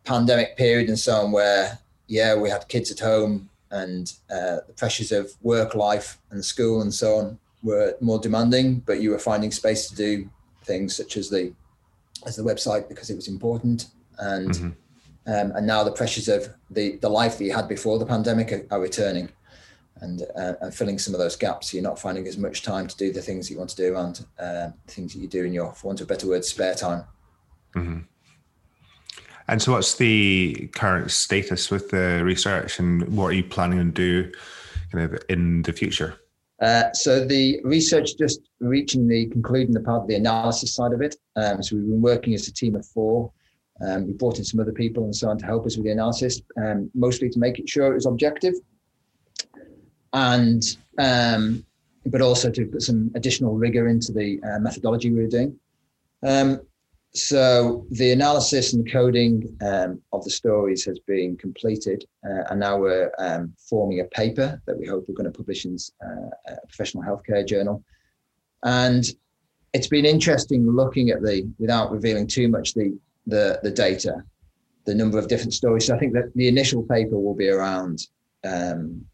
pandemic 0.05 0.57
period 0.57 0.89
and 0.89 0.99
so 0.99 1.17
on, 1.17 1.33
where 1.33 1.79
yeah, 2.07 2.35
we 2.35 2.49
had 2.49 2.67
kids 2.69 2.91
at 2.91 3.01
home 3.01 3.51
and 3.71 4.13
uh, 4.31 4.59
the 4.67 4.75
pressures 4.77 5.13
of 5.13 5.31
work 5.43 5.75
life 5.75 6.19
and 6.31 6.43
school 6.43 6.81
and 6.81 6.93
so 6.93 7.17
on 7.17 7.39
were 7.63 7.95
more 8.01 8.19
demanding, 8.19 8.81
but 8.81 9.01
you 9.01 9.11
were 9.11 9.19
finding 9.19 9.51
space 9.51 9.89
to 9.89 9.95
do 9.95 10.31
things 10.69 10.95
such 10.95 11.17
as 11.17 11.29
the 11.29 11.53
as 12.27 12.37
the 12.37 12.43
website 12.43 12.89
because 12.89 13.11
it 13.11 13.17
was 13.17 13.29
important 13.29 13.87
and 14.19 14.51
mm-hmm. 14.51 15.33
um, 15.33 15.49
and 15.57 15.67
now 15.67 15.83
the 15.83 15.99
pressures 16.01 16.29
of 16.29 16.49
the 16.71 16.97
the 16.99 17.09
life 17.09 17.39
that 17.39 17.45
you 17.45 17.53
had 17.53 17.69
before 17.69 17.99
the 17.99 18.07
pandemic 18.07 18.53
are, 18.53 18.65
are 18.71 18.81
returning 18.81 19.29
and, 20.01 20.23
uh, 20.37 20.55
and 20.61 20.75
filling 20.75 20.99
some 20.99 21.15
of 21.15 21.21
those 21.21 21.37
gaps. 21.37 21.73
You're 21.73 21.83
not 21.83 21.99
finding 21.99 22.27
as 22.27 22.37
much 22.37 22.63
time 22.63 22.87
to 22.87 22.97
do 22.97 23.13
the 23.13 23.23
things 23.23 23.51
you 23.51 23.59
want 23.59 23.71
to 23.71 23.77
do 23.77 23.95
around 23.95 24.25
uh, 24.39 24.71
things 24.87 25.15
that 25.15 25.21
you 25.21 25.29
do 25.29 25.45
in 25.45 25.53
your, 25.53 25.73
for 25.73 25.89
want 25.89 26.01
of 26.01 26.07
a 26.07 26.09
better 26.09 26.29
word, 26.29 26.45
spare 26.45 26.75
time. 26.75 27.05
Mm-hmm. 27.75 27.99
And 29.49 29.63
so, 29.63 29.73
what's 29.73 29.95
the 29.95 30.69
current 30.75 31.11
status 31.11 31.71
with 31.71 31.91
the 31.91 32.23
research, 32.23 32.79
and 32.79 33.09
what 33.17 33.29
are 33.29 33.33
you 33.33 33.45
planning 33.45 33.79
to 33.79 33.91
do, 33.91 34.33
kind 34.93 35.05
of 35.05 35.23
in 35.29 35.63
the 35.63 35.73
future? 35.73 36.19
Uh, 36.61 36.93
so 36.93 37.25
the 37.25 37.61
research 37.63 38.17
just 38.17 38.41
reaching 38.61 39.07
the 39.07 39.27
concluding 39.27 39.73
the 39.73 39.81
part 39.81 40.03
of 40.03 40.09
the 40.09 40.17
analysis 40.17 40.75
side 40.75 40.93
of 40.93 41.01
it. 41.01 41.17
Um, 41.37 41.63
so 41.63 41.77
we've 41.77 41.87
been 41.87 42.03
working 42.03 42.35
as 42.35 42.49
a 42.49 42.53
team 42.53 42.75
of 42.75 42.85
four. 42.87 43.31
Um, 43.87 44.07
we 44.07 44.13
brought 44.13 44.39
in 44.39 44.45
some 44.45 44.59
other 44.59 44.73
people 44.73 45.05
and 45.05 45.15
so 45.15 45.29
on 45.29 45.39
to 45.39 45.47
help 45.47 45.65
us 45.67 45.77
with 45.77 45.85
the 45.85 45.93
analysis, 45.93 46.43
um, 46.57 46.91
mostly 46.95 47.29
to 47.31 47.39
make 47.39 47.61
it 47.61 47.69
sure 47.69 47.93
it 47.93 47.95
was 47.95 48.07
objective, 48.07 48.55
and 50.13 50.65
um, 50.99 51.65
but 52.07 52.21
also 52.21 52.51
to 52.51 52.67
put 52.67 52.83
some 52.83 53.13
additional 53.15 53.55
rigor 53.55 53.87
into 53.87 54.13
the 54.13 54.41
uh, 54.43 54.59
methodology 54.59 55.11
we 55.11 55.21
were 55.21 55.29
doing. 55.29 55.57
So 57.15 57.87
the 57.91 58.13
analysis 58.13 58.75
and 58.75 58.91
coding 58.91 59.57
um, 59.63 60.01
of 60.13 60.25
the 60.25 60.31
stories 60.31 60.85
has 60.85 60.99
been 61.01 61.37
completed, 61.37 62.05
uh, 62.25 62.45
and 62.51 62.61
now 62.61 62.77
we're 62.77 63.11
um, 63.19 63.55
forming 63.59 64.01
a 64.01 64.05
paper 64.05 64.61
that 64.67 64.79
we 64.79 64.87
hope 64.87 65.07
we're 65.09 65.15
going 65.15 65.33
to 65.33 65.37
publish 65.37 65.65
in 65.65 65.77
uh, 66.05 66.31
a 66.47 66.67
professional 66.69 67.03
healthcare 67.03 67.47
journal. 67.47 67.83
And 68.63 69.05
it's 69.73 69.87
been 69.87 70.05
interesting 70.05 70.71
looking 70.71 71.11
at 71.11 71.23
the, 71.23 71.51
without 71.59 71.91
revealing 71.91 72.27
too 72.27 72.49
much, 72.49 72.75
the 72.75 72.99
the, 73.29 73.61
the 73.63 73.71
data, 73.71 74.25
the 74.87 74.95
number 74.95 75.19
of 75.19 75.29
different 75.29 75.55
stories. 75.55 75.87
So 75.87 75.95
I 75.95 75.99
think 75.99 76.15
that 76.15 76.33
the 76.35 76.49
initial 76.49 76.83
paper 76.83 77.19
will 77.19 77.35
be 77.35 77.49
around 77.49 78.07
um, 78.45 79.05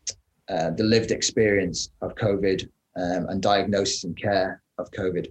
uh, 0.49 0.71
the 0.71 0.85
lived 0.85 1.11
experience 1.11 1.91
of 2.01 2.15
COVID 2.15 2.69
um, 2.97 3.27
and 3.29 3.43
diagnosis 3.43 4.05
and 4.05 4.17
care 4.17 4.63
of 4.79 4.91
COVID 4.93 5.27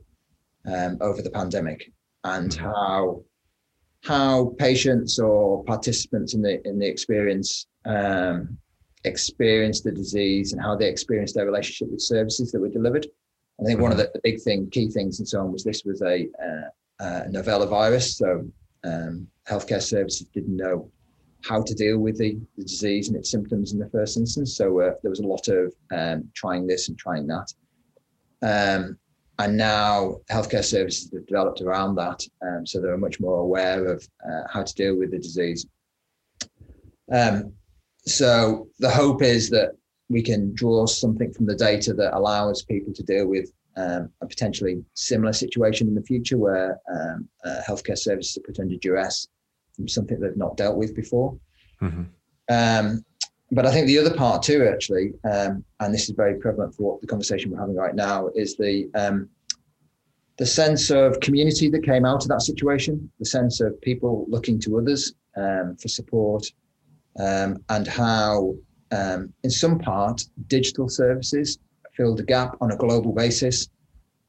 um, 0.67 0.97
over 1.01 1.21
the 1.21 1.31
pandemic 1.31 1.91
and 2.23 2.51
mm-hmm. 2.51 2.65
how 2.65 3.23
how 4.03 4.53
patients 4.59 5.17
or 5.17 5.63
participants 5.63 6.33
in 6.33 6.41
the 6.41 6.65
in 6.67 6.77
the 6.79 6.87
experience 6.87 7.67
um, 7.85 8.57
experienced 9.05 9.83
the 9.83 9.91
disease 9.91 10.53
and 10.53 10.61
how 10.61 10.75
they 10.75 10.87
experience 10.87 11.33
their 11.33 11.45
relationship 11.45 11.91
with 11.91 12.01
services 12.01 12.51
that 12.51 12.59
were 12.59 12.69
delivered. 12.69 13.05
I 13.59 13.65
think 13.65 13.79
one 13.79 13.91
of 13.91 13.97
mm-hmm. 13.97 14.07
the, 14.13 14.19
the, 14.19 14.21
big 14.23 14.41
thing, 14.41 14.69
key 14.69 14.89
things, 14.89 15.19
and 15.19 15.27
so 15.27 15.41
on, 15.41 15.51
was 15.51 15.63
this 15.63 15.83
was 15.85 16.01
a, 16.01 16.27
uh, 16.43 17.05
a 17.05 17.29
novella 17.29 17.67
virus, 17.67 18.17
so 18.17 18.49
um, 18.83 19.27
healthcare 19.47 19.81
services 19.81 20.27
didn't 20.33 20.55
know 20.55 20.89
how 21.43 21.61
to 21.61 21.73
deal 21.73 21.99
with 21.99 22.17
the, 22.17 22.37
the 22.57 22.63
disease 22.63 23.09
and 23.09 23.17
its 23.17 23.29
symptoms 23.29 23.73
in 23.73 23.79
the 23.79 23.89
first 23.89 24.17
instance. 24.17 24.55
So 24.55 24.79
uh, 24.79 24.93
there 25.01 25.09
was 25.09 25.19
a 25.19 25.27
lot 25.27 25.47
of 25.49 25.73
um, 25.91 26.29
trying 26.33 26.65
this 26.65 26.87
and 26.87 26.97
trying 26.97 27.27
that. 27.27 27.53
Um, 28.41 28.97
and 29.39 29.57
now 29.57 30.17
healthcare 30.29 30.63
services 30.63 31.11
have 31.13 31.25
developed 31.25 31.61
around 31.61 31.95
that, 31.95 32.23
um, 32.41 32.65
so 32.65 32.79
they're 32.79 32.97
much 32.97 33.19
more 33.19 33.39
aware 33.39 33.87
of 33.87 34.07
uh, 34.27 34.43
how 34.51 34.63
to 34.63 34.73
deal 34.75 34.95
with 34.95 35.11
the 35.11 35.19
disease. 35.19 35.65
Um, 37.11 37.53
so 38.05 38.67
the 38.79 38.89
hope 38.89 39.21
is 39.21 39.49
that 39.49 39.71
we 40.09 40.21
can 40.21 40.53
draw 40.53 40.85
something 40.85 41.33
from 41.33 41.45
the 41.45 41.55
data 41.55 41.93
that 41.93 42.15
allows 42.15 42.63
people 42.63 42.93
to 42.93 43.03
deal 43.03 43.27
with 43.27 43.51
um, 43.75 44.09
a 44.21 44.27
potentially 44.27 44.83
similar 44.93 45.33
situation 45.33 45.87
in 45.87 45.95
the 45.95 46.03
future 46.03 46.37
where 46.37 46.79
um, 46.93 47.27
uh, 47.43 47.61
healthcare 47.67 47.97
services 47.97 48.37
are 48.37 48.41
put 48.41 48.59
under 48.59 48.75
duress 48.77 49.27
from 49.75 49.87
something 49.87 50.19
they've 50.19 50.37
not 50.37 50.57
dealt 50.57 50.77
with 50.77 50.95
before. 50.95 51.35
Mm-hmm. 51.81 52.03
Um, 52.49 53.03
but 53.53 53.65
I 53.65 53.71
think 53.71 53.87
the 53.87 53.99
other 53.99 54.15
part 54.15 54.43
too, 54.43 54.67
actually, 54.71 55.13
um, 55.31 55.63
and 55.79 55.93
this 55.93 56.09
is 56.09 56.15
very 56.15 56.39
prevalent 56.39 56.75
for 56.75 56.93
what 56.93 57.01
the 57.01 57.07
conversation 57.07 57.51
we're 57.51 57.59
having 57.59 57.75
right 57.75 57.95
now, 57.95 58.29
is 58.35 58.55
the 58.57 58.89
um, 58.95 59.29
the 60.37 60.45
sense 60.45 60.89
of 60.89 61.19
community 61.19 61.69
that 61.69 61.83
came 61.83 62.05
out 62.05 62.23
of 62.23 62.29
that 62.29 62.41
situation, 62.41 63.11
the 63.19 63.25
sense 63.25 63.61
of 63.61 63.79
people 63.81 64.25
looking 64.27 64.59
to 64.61 64.79
others 64.79 65.13
um, 65.37 65.75
for 65.79 65.87
support, 65.87 66.45
um, 67.19 67.63
and 67.69 67.87
how, 67.87 68.55
um, 68.91 69.31
in 69.43 69.51
some 69.51 69.77
part, 69.77 70.23
digital 70.47 70.89
services 70.89 71.59
filled 71.95 72.19
a 72.19 72.23
gap 72.23 72.57
on 72.61 72.71
a 72.71 72.75
global 72.75 73.13
basis, 73.13 73.69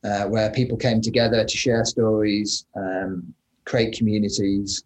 uh, 0.04 0.25
where 0.25 0.50
people 0.50 0.76
came 0.76 1.00
together 1.00 1.43
to 1.45 1.57
share 1.57 1.87
stories, 1.87 2.66
um, 2.76 3.33
create 3.64 3.97
communities, 3.97 4.85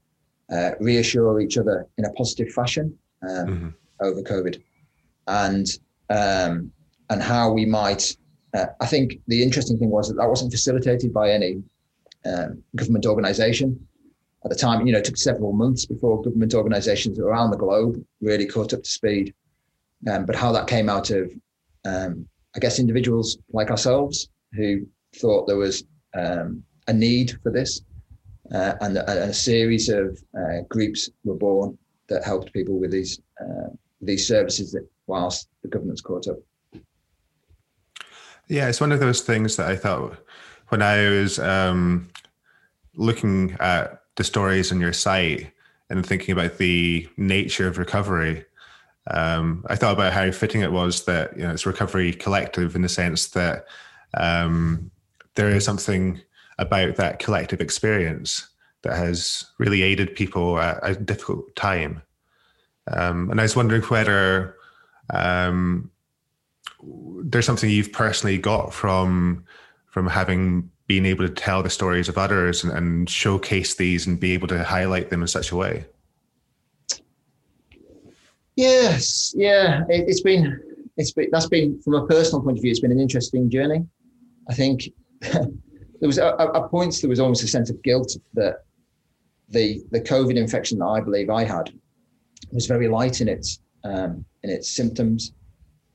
uh, 0.53 0.71
reassure 0.79 1.41
each 1.41 1.59
other 1.59 1.87
in 1.99 2.05
a 2.05 2.13
positive 2.13 2.49
fashion 2.53 2.97
mm-hmm. 3.25 3.69
Over 4.01 4.23
COVID, 4.23 4.61
and 5.27 5.67
um, 6.11 6.73
and 7.11 7.23
how 7.23 7.53
we 7.53 7.65
might. 7.65 8.17
Uh, 8.55 8.67
I 8.81 8.87
think 8.87 9.21
the 9.27 9.43
interesting 9.43 9.79
thing 9.79 9.91
was 9.91 10.09
that 10.09 10.15
that 10.15 10.29
wasn't 10.29 10.53
facilitated 10.53 11.13
by 11.13 11.31
any 11.31 11.63
um, 12.25 12.63
government 12.77 13.07
organisation 13.07 13.79
at 14.45 14.51
the 14.51 14.57
time. 14.57 14.87
You 14.87 14.93
know, 14.93 14.99
it 14.99 15.05
took 15.05 15.17
several 15.17 15.53
months 15.53 15.85
before 15.85 16.23
government 16.23 16.55
organisations 16.55 17.19
around 17.19 17.51
the 17.51 17.57
globe 17.57 18.03
really 18.21 18.47
caught 18.47 18.73
up 18.73 18.83
to 18.83 18.91
speed. 18.91 19.35
Um, 20.09 20.27
but 20.27 20.37
how 20.37 20.53
that 20.53 20.69
came 20.69 20.89
out 20.89 21.11
of, 21.11 21.33
um, 21.85 22.27
I 22.55 22.61
guess, 22.61 22.79
individuals 22.79 23.37
like 23.53 23.71
ourselves 23.71 24.29
who 24.53 24.87
thought 25.17 25.47
there 25.47 25.57
was 25.57 25.85
um, 26.15 26.63
a 26.87 26.93
need 26.93 27.37
for 27.43 27.51
this 27.51 27.83
uh, 28.53 28.75
and, 28.81 28.97
a 28.97 29.35
series 29.35 29.89
of 29.89 30.19
uh, 30.37 30.61
groups 30.69 31.11
were 31.25 31.35
born 31.35 31.77
that 32.09 32.25
helped 32.25 32.53
people 32.53 32.79
with 32.79 32.91
these 32.91 33.21
uh, 33.41 33.69
these 34.01 34.27
services 34.27 34.73
that 34.73 34.89
whilst 35.07 35.49
the 35.63 35.69
government's 35.69 36.01
caught 36.01 36.29
up. 36.29 36.39
Yeah, 38.49 38.69
it's 38.69 38.81
one 38.81 38.93
of 38.93 39.01
those 39.01 39.21
things 39.21 39.57
that 39.57 39.69
I 39.69 39.77
thought 39.77 40.17
when 40.69 40.83
I 40.83 41.09
was 41.09 41.39
um, 41.39 42.09
looking 42.95 43.57
at 43.61 44.03
the 44.17 44.25
stories 44.25 44.73
on 44.73 44.81
your 44.81 44.93
site 44.93 45.53
and 45.91 46.05
thinking 46.05 46.33
about 46.33 46.59
the 46.59 47.09
nature 47.17 47.67
of 47.67 47.79
recovery. 47.79 48.45
Um, 49.11 49.65
I 49.69 49.77
thought 49.77 49.95
about 49.95 50.13
how 50.13 50.31
fitting 50.31 50.61
it 50.61 50.73
was 50.73 51.05
that 51.07 51.37
you 51.37 51.43
know 51.43 51.51
it's 51.51 51.67
recovery 51.67 52.13
collective 52.13 52.77
in 52.77 52.83
the 52.83 52.89
sense 52.89 53.29
that 53.29 53.65
um, 54.15 54.91
there 55.35 55.49
is 55.49 55.65
something 55.65 56.21
about 56.59 56.97
that 56.97 57.19
collective 57.19 57.61
experience 57.61 58.49
that 58.83 58.97
has 58.97 59.47
really 59.59 59.83
aided 59.83 60.15
people 60.15 60.59
at 60.59 60.79
a 60.83 60.95
difficult 60.95 61.55
time. 61.57 62.03
Um, 62.91 63.31
and 63.31 63.41
I 63.41 63.45
was 63.45 63.57
wondering 63.57 63.83
whether 63.83 64.57
um, 65.11 65.91
there's 67.23 67.47
something 67.47 67.69
you've 67.69 67.93
personally 67.93 68.39
got 68.39 68.73
from 68.73 69.45
from 69.87 70.07
having 70.07 70.71
been 70.87 71.07
able 71.07 71.27
to 71.27 71.33
tell 71.33 71.63
the 71.63 71.71
stories 71.71 72.09
of 72.09 72.17
others 72.17 72.65
and, 72.65 72.73
and 72.73 73.11
showcase 73.11 73.75
these 73.75 74.07
and 74.07 74.21
be 74.21 74.33
able 74.33 74.49
to 74.49 74.63
highlight 74.63 75.11
them 75.11 75.23
in 75.23 75.29
such 75.29 75.51
a 75.51 75.57
way. 75.57 75.85
Yes, 78.57 79.35
yeah, 79.37 79.85
it, 79.89 80.09
has 80.09 80.21
been 80.21 80.61
it's 80.97 81.13
been 81.13 81.29
that's 81.31 81.47
been 81.47 81.81
from 81.83 81.95
a 81.95 82.07
personal 82.07 82.43
point 82.43 82.59
of 82.59 82.63
view, 82.63 82.71
it's 82.71 82.81
been 82.81 82.93
an 82.93 83.01
interesting 83.01 83.51
journey. 83.51 83.87
I 84.49 84.55
think 84.55 84.89
there 85.21 85.49
was 86.01 86.19
a 86.19 86.35
at 86.41 86.71
points 86.71 87.01
there 87.01 87.11
was 87.11 87.21
almost 87.21 87.45
a 87.45 87.49
sense 87.49 87.71
of 87.71 87.81
guilt 87.83 88.17
that 88.35 88.65
the 89.49 89.83
the 89.91 90.01
COVID 90.01 90.37
infection 90.37 90.79
that 90.79 90.87
I 90.87 91.01
believe 91.01 91.31
I 91.31 91.45
had 91.45 91.73
was 92.53 92.67
very 92.67 92.89
light 92.89 93.21
in 93.21 93.29
its 93.29 93.61
um, 93.85 94.25
in 94.43 94.51
its 94.51 94.71
symptoms. 94.71 95.33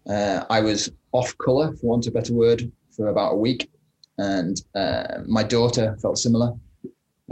Uh, 0.09 0.43
I 0.49 0.59
was 0.59 0.91
off 1.11 1.37
color, 1.37 1.73
for 1.75 1.87
want 1.87 2.07
of 2.07 2.13
a 2.13 2.19
better 2.19 2.33
word, 2.33 2.71
for 2.95 3.07
about 3.07 3.33
a 3.33 3.37
week, 3.37 3.69
and 4.17 4.61
uh, 4.75 5.19
my 5.25 5.43
daughter 5.43 5.97
felt 6.01 6.17
similar. 6.17 6.53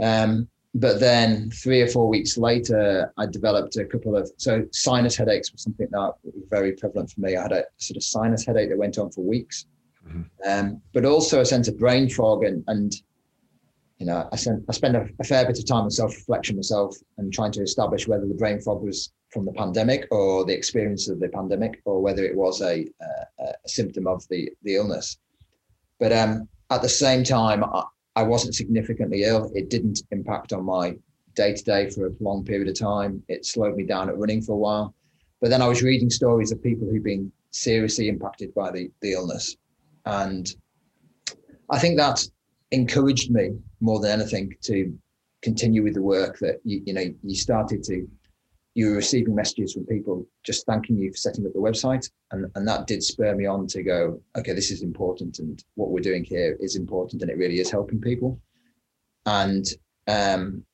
Um, 0.00 0.48
but 0.74 1.00
then 1.00 1.50
three 1.50 1.82
or 1.82 1.86
four 1.86 2.08
weeks 2.08 2.38
later, 2.38 3.12
I 3.18 3.26
developed 3.26 3.76
a 3.76 3.84
couple 3.84 4.16
of 4.16 4.30
so 4.38 4.64
sinus 4.72 5.16
headaches 5.16 5.52
was 5.52 5.62
something 5.62 5.88
that 5.90 6.14
was 6.22 6.34
very 6.48 6.72
prevalent 6.72 7.10
for 7.10 7.20
me. 7.20 7.36
I 7.36 7.42
had 7.42 7.52
a 7.52 7.64
sort 7.76 7.98
of 7.98 8.02
sinus 8.02 8.46
headache 8.46 8.70
that 8.70 8.78
went 8.78 8.96
on 8.96 9.10
for 9.10 9.22
weeks, 9.22 9.66
mm-hmm. 10.06 10.22
um, 10.48 10.80
but 10.94 11.04
also 11.04 11.40
a 11.40 11.44
sense 11.44 11.68
of 11.68 11.78
brain 11.78 12.08
fog 12.08 12.44
and 12.44 12.64
and 12.68 12.94
you 14.02 14.06
know 14.06 14.28
I 14.32 14.36
spent 14.36 14.64
I 14.68 14.72
spent 14.72 14.96
a, 14.96 15.08
a 15.20 15.24
fair 15.24 15.46
bit 15.46 15.60
of 15.60 15.64
time 15.64 15.84
on 15.84 15.90
self 15.90 16.12
reflection 16.16 16.56
myself 16.56 16.96
and 17.18 17.32
trying 17.32 17.52
to 17.52 17.62
establish 17.62 18.08
whether 18.08 18.26
the 18.26 18.34
brain 18.34 18.60
fog 18.60 18.82
was 18.82 19.12
from 19.30 19.44
the 19.44 19.52
pandemic 19.52 20.08
or 20.10 20.44
the 20.44 20.52
experience 20.52 21.08
of 21.08 21.20
the 21.20 21.28
pandemic 21.28 21.80
or 21.84 22.02
whether 22.02 22.24
it 22.24 22.36
was 22.36 22.60
a, 22.62 22.84
a, 23.00 23.44
a 23.44 23.68
symptom 23.68 24.08
of 24.08 24.26
the 24.28 24.50
the 24.64 24.74
illness. 24.74 25.18
But 26.00 26.12
um, 26.12 26.48
at 26.70 26.82
the 26.82 26.88
same 26.88 27.22
time, 27.22 27.62
I, 27.62 27.84
I 28.16 28.24
wasn't 28.24 28.56
significantly 28.56 29.22
ill. 29.22 29.52
It 29.54 29.70
didn't 29.70 30.02
impact 30.10 30.52
on 30.52 30.64
my 30.64 30.96
day 31.34 31.54
to 31.54 31.64
day 31.64 31.88
for 31.90 32.08
a 32.08 32.12
long 32.18 32.44
period 32.44 32.68
of 32.68 32.76
time. 32.76 33.22
It 33.28 33.46
slowed 33.46 33.76
me 33.76 33.84
down 33.84 34.08
at 34.08 34.18
running 34.18 34.42
for 34.42 34.54
a 34.54 34.58
while. 34.66 34.96
But 35.40 35.50
then 35.50 35.62
I 35.62 35.68
was 35.68 35.80
reading 35.80 36.10
stories 36.10 36.50
of 36.50 36.60
people 36.60 36.88
who've 36.88 37.04
been 37.04 37.30
seriously 37.52 38.08
impacted 38.08 38.52
by 38.52 38.72
the, 38.72 38.90
the 39.00 39.12
illness. 39.12 39.56
And 40.06 40.52
I 41.70 41.78
think 41.78 41.98
that 41.98 42.26
encouraged 42.72 43.30
me 43.30 43.50
more 43.80 44.00
than 44.00 44.20
anything 44.20 44.54
to 44.62 44.98
continue 45.42 45.82
with 45.82 45.94
the 45.94 46.02
work 46.02 46.38
that 46.38 46.60
you, 46.64 46.82
you 46.86 46.94
know 46.94 47.04
you 47.22 47.34
started 47.34 47.82
to 47.84 48.08
you 48.74 48.88
were 48.88 48.96
receiving 48.96 49.34
messages 49.34 49.74
from 49.74 49.84
people 49.84 50.26
just 50.44 50.64
thanking 50.64 50.96
you 50.96 51.10
for 51.10 51.16
setting 51.18 51.44
up 51.46 51.52
the 51.52 51.58
website 51.58 52.10
and, 52.30 52.46
and 52.54 52.66
that 52.66 52.86
did 52.86 53.02
spur 53.02 53.34
me 53.34 53.44
on 53.44 53.66
to 53.66 53.82
go 53.82 54.20
okay 54.36 54.54
this 54.54 54.70
is 54.70 54.82
important 54.82 55.38
and 55.38 55.62
what 55.74 55.90
we're 55.90 56.00
doing 56.00 56.24
here 56.24 56.56
is 56.60 56.74
important 56.74 57.20
and 57.20 57.30
it 57.30 57.36
really 57.36 57.60
is 57.60 57.70
helping 57.70 58.00
people. 58.00 58.40
And 59.26 59.66
um 60.08 60.64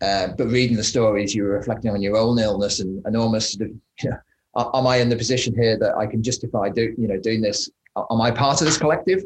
uh, 0.00 0.28
but 0.36 0.48
reading 0.48 0.76
the 0.76 0.82
stories 0.82 1.32
you 1.32 1.44
were 1.44 1.50
reflecting 1.50 1.92
on 1.92 2.02
your 2.02 2.16
own 2.16 2.36
illness 2.38 2.80
and, 2.80 3.00
and 3.06 3.16
almost 3.16 3.56
sort 3.56 3.70
of 3.70 3.76
you 4.02 4.10
know 4.10 4.70
am 4.74 4.86
i 4.86 4.96
in 4.96 5.08
the 5.08 5.16
position 5.16 5.54
here 5.54 5.78
that 5.78 5.94
i 5.96 6.06
can 6.06 6.22
justify 6.22 6.68
do 6.68 6.94
you 6.98 7.08
know 7.08 7.18
doing 7.18 7.40
this? 7.40 7.70
Am 8.10 8.20
i 8.20 8.30
part 8.30 8.60
of 8.60 8.66
this 8.66 8.76
collective 8.76 9.24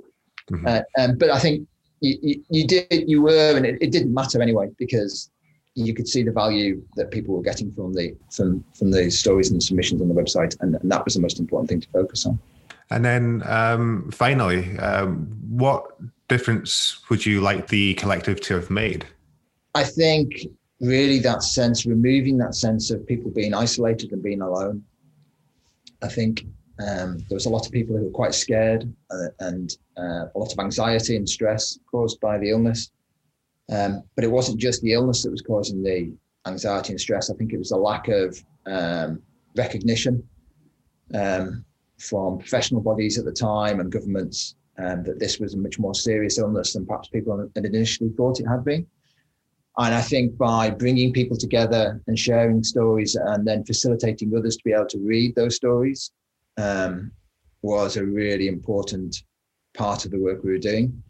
mm-hmm. 0.50 0.66
uh, 0.66 0.80
um, 0.98 1.16
but 1.16 1.30
i 1.30 1.38
think 1.38 1.66
you, 2.00 2.18
you, 2.22 2.44
you, 2.50 2.66
did 2.66 2.86
you 2.90 3.22
were 3.22 3.56
and 3.56 3.64
it, 3.64 3.78
it 3.80 3.90
didn't 3.90 4.12
matter 4.12 4.42
anyway 4.42 4.70
because 4.78 5.30
you 5.76 5.92
could 5.94 6.08
see 6.08 6.22
the 6.22 6.32
value 6.32 6.82
that 6.96 7.10
people 7.10 7.36
were 7.36 7.42
getting 7.42 7.70
from 7.70 7.92
the 7.92 8.16
from 8.30 8.64
from 8.74 8.90
the 8.90 9.10
stories 9.10 9.50
and 9.50 9.62
submissions 9.62 10.00
on 10.00 10.08
the 10.08 10.14
website, 10.14 10.56
and, 10.60 10.74
and 10.74 10.90
that 10.90 11.04
was 11.04 11.14
the 11.14 11.20
most 11.20 11.38
important 11.38 11.68
thing 11.68 11.80
to 11.82 11.88
focus 11.90 12.26
on. 12.26 12.38
And 12.90 13.04
then 13.04 13.42
um, 13.44 14.10
finally, 14.10 14.76
um, 14.78 15.26
what 15.48 15.84
difference 16.28 17.08
would 17.10 17.26
you 17.26 17.40
like 17.40 17.68
the 17.68 17.94
collective 17.94 18.40
to 18.42 18.54
have 18.54 18.70
made? 18.70 19.06
I 19.74 19.84
think 19.84 20.46
really 20.80 21.18
that 21.20 21.42
sense, 21.42 21.84
removing 21.84 22.38
that 22.38 22.54
sense 22.54 22.90
of 22.90 23.06
people 23.06 23.30
being 23.30 23.52
isolated 23.52 24.12
and 24.12 24.22
being 24.22 24.40
alone. 24.40 24.82
I 26.02 26.08
think 26.08 26.46
um, 26.78 27.18
there 27.28 27.36
was 27.36 27.46
a 27.46 27.50
lot 27.50 27.66
of 27.66 27.72
people 27.72 27.96
who 27.96 28.04
were 28.04 28.10
quite 28.10 28.34
scared 28.34 28.92
uh, 29.10 29.28
and 29.40 29.76
uh, 29.96 30.26
a 30.34 30.38
lot 30.38 30.52
of 30.52 30.58
anxiety 30.58 31.16
and 31.16 31.28
stress 31.28 31.78
caused 31.90 32.20
by 32.20 32.38
the 32.38 32.50
illness. 32.50 32.90
Um, 33.72 34.02
but 34.14 34.24
it 34.24 34.30
wasn't 34.30 34.60
just 34.60 34.82
the 34.82 34.92
illness 34.92 35.22
that 35.22 35.30
was 35.30 35.42
causing 35.42 35.82
the 35.82 36.12
anxiety 36.46 36.92
and 36.92 37.00
stress. 37.00 37.30
I 37.30 37.34
think 37.34 37.52
it 37.52 37.58
was 37.58 37.70
the 37.70 37.76
lack 37.76 38.08
of 38.08 38.38
um, 38.66 39.22
recognition 39.56 40.22
um, 41.14 41.64
from 41.98 42.38
professional 42.38 42.82
bodies 42.82 43.18
at 43.18 43.24
the 43.24 43.32
time 43.32 43.80
and 43.80 43.90
governments 43.90 44.54
um, 44.78 45.02
that 45.04 45.18
this 45.18 45.38
was 45.38 45.54
a 45.54 45.58
much 45.58 45.78
more 45.78 45.94
serious 45.94 46.38
illness 46.38 46.74
than 46.74 46.86
perhaps 46.86 47.08
people 47.08 47.48
had 47.54 47.64
initially 47.64 48.10
thought 48.10 48.38
it 48.38 48.46
had 48.46 48.64
been. 48.64 48.86
And 49.78 49.94
I 49.94 50.00
think 50.00 50.36
by 50.36 50.70
bringing 50.70 51.12
people 51.12 51.36
together 51.36 52.00
and 52.06 52.18
sharing 52.18 52.62
stories 52.62 53.14
and 53.14 53.46
then 53.46 53.64
facilitating 53.64 54.34
others 54.36 54.56
to 54.56 54.64
be 54.64 54.72
able 54.72 54.86
to 54.86 54.98
read 54.98 55.34
those 55.34 55.56
stories 55.56 56.12
um, 56.56 57.12
was 57.62 57.96
a 57.96 58.04
really 58.04 58.48
important 58.48 59.22
part 59.74 60.04
of 60.04 60.10
the 60.10 60.20
work 60.20 60.42
we 60.42 60.52
were 60.52 60.58
doing. 60.58 61.02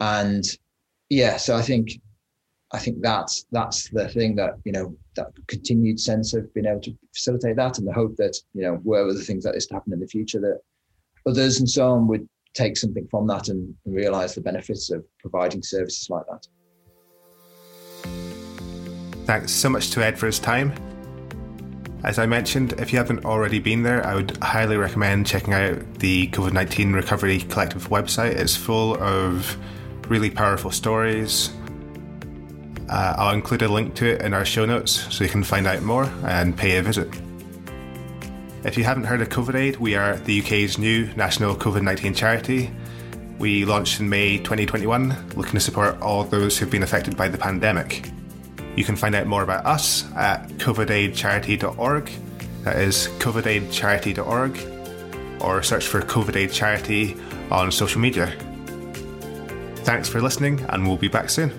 And 0.00 0.44
yeah, 1.10 1.36
so 1.36 1.56
I 1.56 1.62
think 1.62 2.00
I 2.72 2.78
think 2.78 2.98
that's 3.00 3.46
that's 3.50 3.88
the 3.88 4.08
thing 4.08 4.36
that 4.36 4.54
you 4.64 4.72
know 4.72 4.96
that 5.16 5.28
continued 5.46 5.98
sense 5.98 6.34
of 6.34 6.52
being 6.54 6.66
able 6.66 6.80
to 6.82 6.96
facilitate 7.14 7.56
that, 7.56 7.78
and 7.78 7.86
the 7.86 7.92
hope 7.92 8.16
that 8.16 8.36
you 8.54 8.62
know 8.62 8.80
were 8.84 9.08
other 9.08 9.20
things 9.20 9.44
like 9.44 9.54
this 9.54 9.66
to 9.66 9.74
happen 9.74 9.92
in 9.92 10.00
the 10.00 10.06
future 10.06 10.40
that 10.40 10.60
others 11.26 11.58
and 11.58 11.68
so 11.68 11.90
on 11.90 12.06
would 12.08 12.28
take 12.54 12.76
something 12.76 13.06
from 13.10 13.26
that 13.26 13.48
and, 13.48 13.74
and 13.84 13.94
realize 13.94 14.34
the 14.34 14.40
benefits 14.40 14.90
of 14.90 15.04
providing 15.20 15.62
services 15.62 16.08
like 16.10 16.24
that. 16.26 16.46
Thanks 19.24 19.52
so 19.52 19.68
much 19.68 19.90
to 19.90 20.04
Ed 20.04 20.18
for 20.18 20.26
his 20.26 20.38
time. 20.38 20.72
As 22.04 22.18
I 22.18 22.26
mentioned, 22.26 22.74
if 22.74 22.92
you 22.92 22.98
haven't 22.98 23.24
already 23.24 23.58
been 23.58 23.82
there, 23.82 24.06
I 24.06 24.14
would 24.14 24.36
highly 24.42 24.76
recommend 24.76 25.26
checking 25.26 25.52
out 25.52 25.98
the 25.98 26.28
COVID 26.28 26.52
19 26.52 26.92
Recovery 26.92 27.40
Collective 27.40 27.88
website. 27.88 28.36
It's 28.36 28.56
full 28.56 28.96
of 29.02 29.56
really 30.08 30.30
powerful 30.30 30.70
stories. 30.70 31.50
Uh, 32.88 33.14
I'll 33.18 33.34
include 33.34 33.62
a 33.62 33.68
link 33.68 33.94
to 33.96 34.06
it 34.06 34.22
in 34.22 34.32
our 34.32 34.44
show 34.44 34.64
notes 34.64 35.12
so 35.12 35.24
you 35.24 35.30
can 35.30 35.42
find 35.42 35.66
out 35.66 35.82
more 35.82 36.04
and 36.24 36.56
pay 36.56 36.78
a 36.78 36.82
visit. 36.82 37.08
If 38.64 38.78
you 38.78 38.84
haven't 38.84 39.04
heard 39.04 39.20
of 39.20 39.28
COVID 39.28 39.54
Aid, 39.56 39.76
we 39.76 39.96
are 39.96 40.16
the 40.18 40.40
UK's 40.40 40.78
new 40.78 41.12
national 41.14 41.56
COVID 41.56 41.82
19 41.82 42.14
charity. 42.14 42.70
We 43.38 43.64
launched 43.64 43.98
in 43.98 44.08
May 44.08 44.38
2021, 44.38 45.32
looking 45.34 45.52
to 45.54 45.60
support 45.60 46.00
all 46.00 46.22
those 46.22 46.58
who've 46.58 46.70
been 46.70 46.82
affected 46.84 47.16
by 47.16 47.28
the 47.28 47.38
pandemic. 47.38 48.10
You 48.78 48.84
can 48.84 48.94
find 48.94 49.16
out 49.16 49.26
more 49.26 49.42
about 49.42 49.66
us 49.66 50.04
at 50.14 50.46
covidaidcharity.org. 50.50 52.10
That 52.62 52.76
is 52.76 53.08
covidaidcharity.org, 53.18 55.42
or 55.42 55.64
search 55.64 55.88
for 55.88 56.00
COVID 56.00 56.36
Aid 56.36 56.52
Charity 56.52 57.16
on 57.50 57.72
social 57.72 58.00
media. 58.00 58.28
Thanks 59.78 60.08
for 60.08 60.22
listening, 60.22 60.64
and 60.68 60.86
we'll 60.86 60.96
be 60.96 61.08
back 61.08 61.28
soon. 61.28 61.50